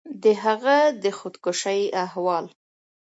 [0.23, 2.45] د هغه د خودکشي احوال